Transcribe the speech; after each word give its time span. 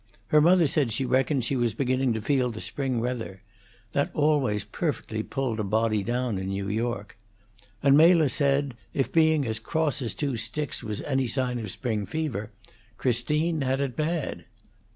Her 0.29 0.41
mother 0.41 0.65
said 0.65 0.91
she 0.91 1.05
reckoned 1.05 1.43
she 1.45 1.55
was 1.55 1.75
beginning 1.75 2.11
to 2.13 2.23
feel 2.23 2.49
the 2.49 2.59
spring 2.59 2.99
weather, 2.99 3.43
that 3.91 4.09
always 4.15 4.63
perfectly 4.63 5.21
pulled 5.21 5.59
a 5.59 5.63
body 5.63 6.01
down 6.01 6.39
in 6.39 6.47
New 6.47 6.67
York; 6.69 7.19
and 7.83 7.95
Mela 7.95 8.27
said 8.27 8.73
if 8.95 9.11
being 9.11 9.45
as 9.45 9.59
cross 9.59 10.01
as 10.01 10.15
two 10.15 10.37
sticks 10.37 10.83
was 10.83 11.03
any 11.03 11.27
sign 11.27 11.59
of 11.59 11.69
spring 11.69 12.07
fever, 12.07 12.49
Christine 12.97 13.61
had 13.61 13.79
it 13.79 13.95
bad. 13.95 14.45